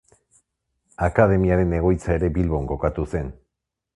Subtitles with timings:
[1.07, 3.33] Akademiaren egoitza ere Bilbon kokatu zen.